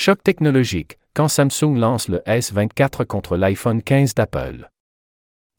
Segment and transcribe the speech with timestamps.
[0.00, 4.70] Choc technologique, quand Samsung lance le S24 contre l'iPhone 15 d'Apple.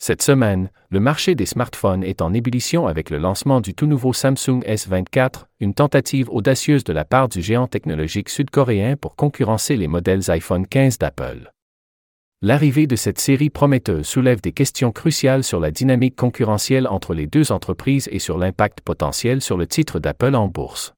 [0.01, 4.13] Cette semaine, le marché des smartphones est en ébullition avec le lancement du tout nouveau
[4.13, 9.89] Samsung S24, une tentative audacieuse de la part du géant technologique sud-coréen pour concurrencer les
[9.89, 11.51] modèles iPhone 15 d'Apple.
[12.41, 17.27] L'arrivée de cette série prometteuse soulève des questions cruciales sur la dynamique concurrentielle entre les
[17.27, 20.93] deux entreprises et sur l'impact potentiel sur le titre d'Apple en bourse.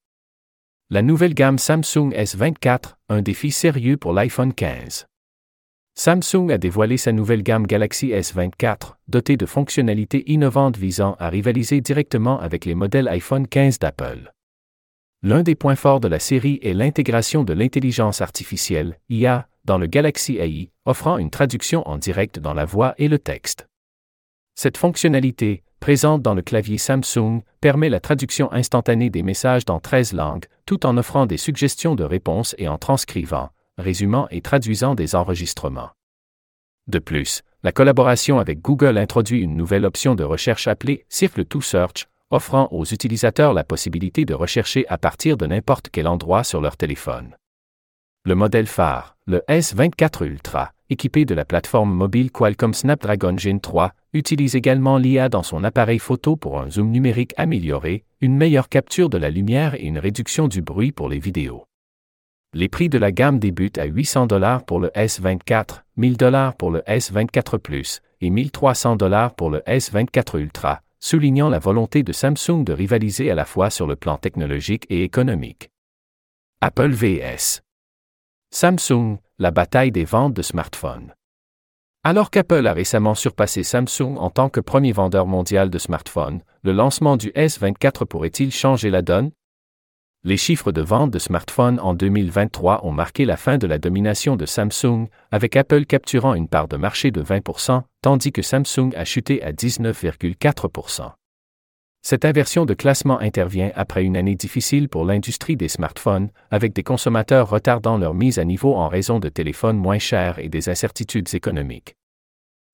[0.94, 5.06] La nouvelle gamme Samsung S24, un défi sérieux pour l'iPhone 15.
[5.96, 11.80] Samsung a dévoilé sa nouvelle gamme Galaxy S24, dotée de fonctionnalités innovantes visant à rivaliser
[11.80, 14.34] directement avec les modèles iPhone 15 d'Apple.
[15.24, 19.88] L'un des points forts de la série est l'intégration de l'intelligence artificielle, IA, dans le
[19.88, 23.66] Galaxy AI, offrant une traduction en direct dans la voix et le texte.
[24.56, 30.14] Cette fonctionnalité, présente dans le clavier Samsung, permet la traduction instantanée des messages dans 13
[30.14, 35.16] langues, tout en offrant des suggestions de réponses et en transcrivant, résumant et traduisant des
[35.16, 35.90] enregistrements.
[36.88, 41.62] De plus, la collaboration avec Google introduit une nouvelle option de recherche appelée Circle to
[41.62, 46.62] Search, offrant aux utilisateurs la possibilité de rechercher à partir de n'importe quel endroit sur
[46.62, 47.36] leur téléphone.
[48.24, 53.94] Le modèle phare, le S24 Ultra, équipé de la plateforme mobile Qualcomm Snapdragon Gen 3,
[54.14, 59.10] utilise également l'IA dans son appareil photo pour un zoom numérique amélioré, une meilleure capture
[59.10, 61.66] de la lumière et une réduction du bruit pour les vidéos.
[62.54, 66.70] Les prix de la gamme débutent à 800 dollars pour le S24, 1000 dollars pour
[66.70, 72.64] le S24 Plus et 1300 dollars pour le S24 Ultra, soulignant la volonté de Samsung
[72.66, 75.72] de rivaliser à la fois sur le plan technologique et économique.
[76.62, 77.64] Apple vs.
[78.54, 81.14] Samsung, la bataille des ventes de smartphones.
[82.04, 86.74] Alors qu'Apple a récemment surpassé Samsung en tant que premier vendeur mondial de smartphones, le
[86.74, 89.32] lancement du S24 pourrait-il changer la donne?
[90.26, 94.36] Les chiffres de vente de smartphones en 2023 ont marqué la fin de la domination
[94.36, 99.06] de Samsung, avec Apple capturant une part de marché de 20%, tandis que Samsung a
[99.06, 101.14] chuté à 19,4%.
[102.04, 106.82] Cette inversion de classement intervient après une année difficile pour l'industrie des smartphones, avec des
[106.82, 111.34] consommateurs retardant leur mise à niveau en raison de téléphones moins chers et des incertitudes
[111.36, 111.96] économiques.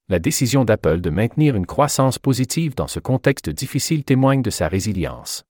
[0.07, 4.69] La décision d'Apple de maintenir une croissance positive dans ce contexte difficile témoigne de sa
[4.69, 5.43] résilience.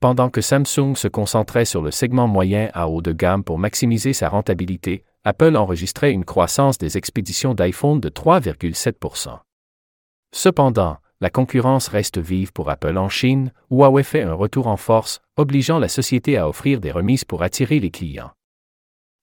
[0.00, 4.12] Pendant que Samsung se concentrait sur le segment moyen à haut de gamme pour maximiser
[4.12, 9.38] sa rentabilité, Apple enregistrait une croissance des expéditions d'iPhone de 3,7%
[10.34, 14.76] Cependant, la concurrence reste vive pour Apple en Chine, où Huawei fait un retour en
[14.76, 18.32] force, obligeant la société à offrir des remises pour attirer les clients.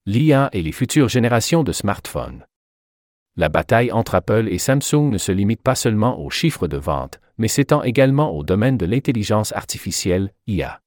[0.05, 2.45] L'IA et les futures générations de smartphones.
[3.35, 7.19] La bataille entre Apple et Samsung ne se limite pas seulement aux chiffres de vente,
[7.37, 10.79] mais s'étend également au domaine de l'intelligence artificielle, IA.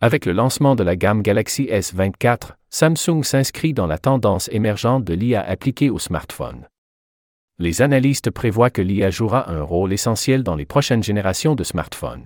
[0.00, 5.14] Avec le lancement de la gamme Galaxy S24, Samsung s'inscrit dans la tendance émergente de
[5.14, 6.68] l'IA appliquée aux smartphones.
[7.62, 12.24] Les analystes prévoient que l'IA jouera un rôle essentiel dans les prochaines générations de smartphones.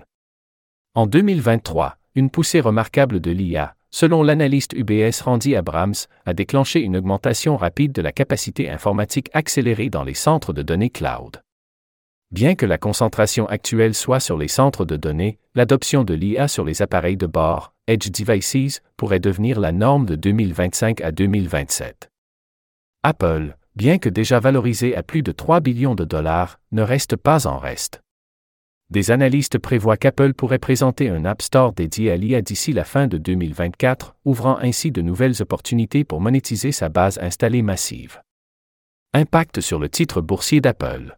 [0.95, 6.97] En 2023, une poussée remarquable de l'IA, selon l'analyste UBS Randy Abrams, a déclenché une
[6.97, 11.43] augmentation rapide de la capacité informatique accélérée dans les centres de données cloud.
[12.31, 16.65] Bien que la concentration actuelle soit sur les centres de données, l'adoption de l'IA sur
[16.65, 22.09] les appareils de bord, Edge Devices, pourrait devenir la norme de 2025 à 2027.
[23.03, 27.47] Apple, bien que déjà valorisé à plus de 3 billions de dollars, ne reste pas
[27.47, 28.01] en reste.
[28.91, 33.07] Des analystes prévoient qu'Apple pourrait présenter un App Store dédié à l'IA d'ici la fin
[33.07, 38.21] de 2024, ouvrant ainsi de nouvelles opportunités pour monétiser sa base installée massive.
[39.15, 41.17] Impact sur le titre boursier d'Apple.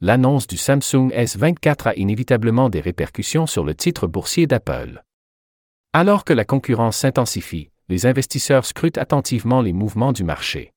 [0.00, 5.02] L'annonce du Samsung S24 a inévitablement des répercussions sur le titre boursier d'Apple.
[5.92, 10.72] Alors que la concurrence s'intensifie, les investisseurs scrutent attentivement les mouvements du marché.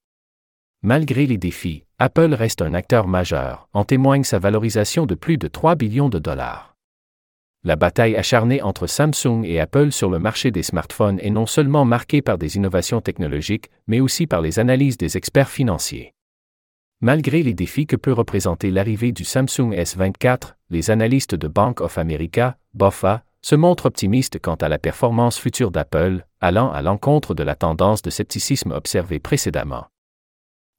[0.83, 5.47] Malgré les défis, Apple reste un acteur majeur, en témoigne sa valorisation de plus de
[5.47, 6.75] 3 billions de dollars.
[7.63, 11.85] La bataille acharnée entre Samsung et Apple sur le marché des smartphones est non seulement
[11.85, 16.15] marquée par des innovations technologiques, mais aussi par les analyses des experts financiers.
[16.99, 21.99] Malgré les défis que peut représenter l'arrivée du Samsung S24, les analystes de Bank of
[21.99, 27.43] America, BOFA, se montre optimiste quant à la performance future d'Apple, allant à l'encontre de
[27.43, 29.85] la tendance de scepticisme observée précédemment.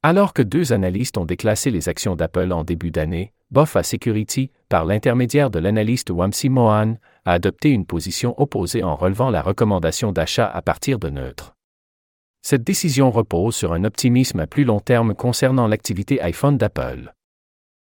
[0.04, 4.84] Alors que deux analystes ont déclassé les actions d'Apple en début d'année, BofA Security, par
[4.84, 10.46] l'intermédiaire de l'analyste Wamsi Mohan, a adopté une position opposée en relevant la recommandation d'achat
[10.48, 11.54] à partir de neutre.
[12.40, 17.14] Cette décision repose sur un optimisme à plus long terme concernant l'activité iPhone d'Apple.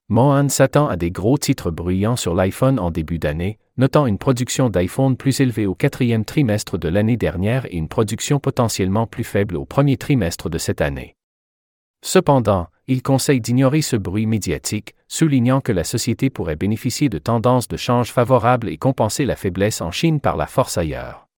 [0.08, 4.70] Mohan s'attend à des gros titres bruyants sur l'iPhone en début d'année, notant une production
[4.70, 9.58] d'iPhone plus élevée au quatrième trimestre de l'année dernière et une production potentiellement plus faible
[9.58, 11.17] au premier trimestre de cette année.
[12.02, 17.68] Cependant, il conseille d'ignorer ce bruit médiatique, soulignant que la société pourrait bénéficier de tendances
[17.68, 21.28] de change favorables et compenser la faiblesse en Chine par la force ailleurs.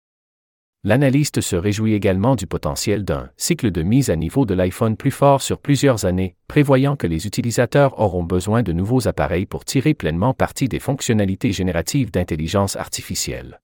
[0.82, 5.10] L'analyste se réjouit également du potentiel d'un cycle de mise à niveau de l'iPhone plus
[5.10, 9.92] fort sur plusieurs années, prévoyant que les utilisateurs auront besoin de nouveaux appareils pour tirer
[9.92, 13.60] pleinement parti des fonctionnalités génératives d'intelligence artificielle.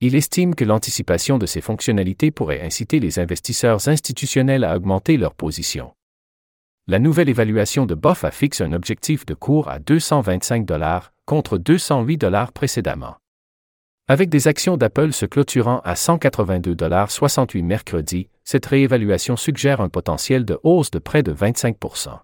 [0.00, 5.34] Il estime que l'anticipation de ces fonctionnalités pourrait inciter les investisseurs institutionnels à augmenter leur
[5.34, 5.92] position.
[6.88, 12.16] La nouvelle évaluation de BOFA fixe un objectif de cours à 225 dollars contre 208
[12.16, 13.14] dollars précédemment.
[14.08, 20.58] Avec des actions d'Apple se clôturant à 182,68 mercredi, cette réévaluation suggère un potentiel de
[20.64, 22.18] hausse de près de 25%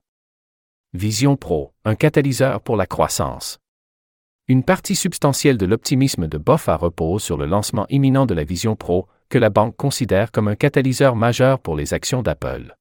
[0.93, 3.61] Vision Pro, un catalyseur pour la croissance.
[4.49, 8.75] Une partie substantielle de l'optimisme de BOFA repose sur le lancement imminent de la Vision
[8.75, 12.75] Pro, que la banque considère comme un catalyseur majeur pour les actions d'Apple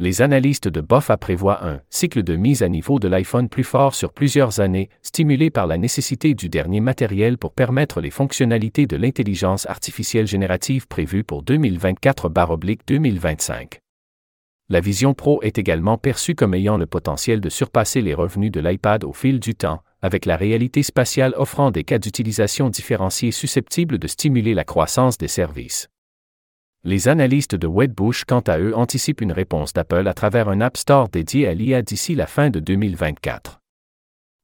[0.00, 3.94] les analystes de BOFA prévoient un cycle de mise à niveau de l'iPhone plus fort
[3.94, 8.96] sur plusieurs années, stimulé par la nécessité du dernier matériel pour permettre les fonctionnalités de
[8.96, 13.80] l'intelligence artificielle générative prévues pour 2024-2025.
[14.70, 18.60] La Vision Pro est également perçue comme ayant le potentiel de surpasser les revenus de
[18.60, 23.98] l'iPad au fil du temps, avec la réalité spatiale offrant des cas d'utilisation différenciés susceptibles
[23.98, 25.90] de stimuler la croissance des services.
[26.82, 30.78] Les analystes de Wedbush, quant à eux, anticipent une réponse d'Apple à travers un App
[30.78, 33.60] Store dédié à l'IA d'ici la fin de 2024.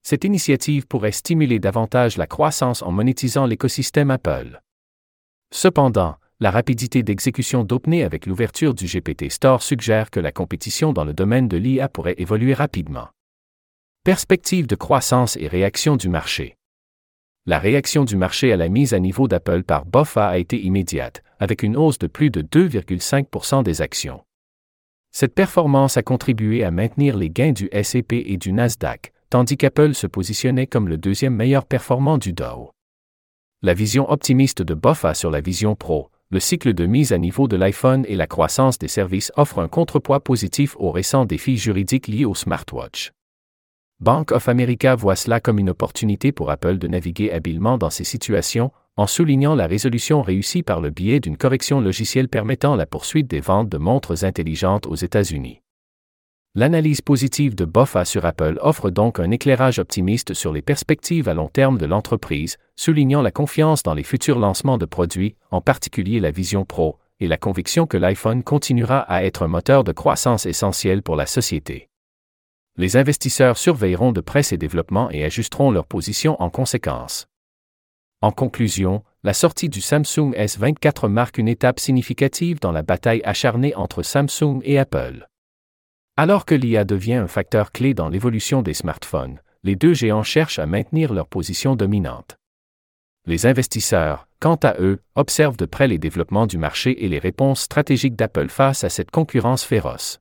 [0.03, 4.61] Cette initiative pourrait stimuler davantage la croissance en monétisant l'écosystème Apple.
[5.51, 11.07] Cependant, la rapidité d'exécution d'OpenAI avec l'ouverture du GPT Store suggère que la compétition dans
[11.07, 13.09] le domaine de l'IA pourrait évoluer rapidement.
[14.05, 16.59] Perspective de croissance et réaction du marché.
[17.47, 21.23] La réaction du marché à la mise à niveau d'Apple par BOFA a été immédiate,
[21.39, 24.23] avec une hausse de plus de 2,5% des actions.
[25.13, 29.95] Cette performance a contribué à maintenir les gains du SEP et du Nasdaq, tandis qu'Apple
[29.95, 32.71] se positionnait comme le deuxième meilleur performant du Dow.
[33.63, 37.49] La vision optimiste de BOFA sur la vision Pro, le cycle de mise à niveau
[37.49, 42.09] de l'iPhone et la croissance des services offrent un contrepoids positif aux récents défis juridiques
[42.09, 43.13] liés au smartwatch.
[44.01, 48.05] Bank of America voit cela comme une opportunité pour Apple de naviguer habilement dans ces
[48.05, 53.27] situations, en soulignant la résolution réussie par le biais d'une correction logicielle permettant la poursuite
[53.29, 55.61] des ventes de montres intelligentes aux États-Unis.
[56.55, 61.35] L'analyse positive de BOFA sur Apple offre donc un éclairage optimiste sur les perspectives à
[61.35, 66.19] long terme de l'entreprise, soulignant la confiance dans les futurs lancements de produits, en particulier
[66.19, 70.47] la Vision Pro, et la conviction que l'iPhone continuera à être un moteur de croissance
[70.47, 71.91] essentiel pour la société.
[72.79, 77.27] Les investisseurs surveilleront de près ces développements et ajusteront leur position en conséquence.
[78.23, 83.75] En conclusion, la sortie du Samsung S24 marque une étape significative dans la bataille acharnée
[83.75, 85.29] entre Samsung et Apple.
[86.17, 90.59] Alors que l'IA devient un facteur clé dans l'évolution des smartphones, les deux géants cherchent
[90.59, 92.37] à maintenir leur position dominante.
[93.27, 97.63] Les investisseurs, quant à eux, observent de près les développements du marché et les réponses
[97.63, 100.21] stratégiques d'Apple face à cette concurrence féroce.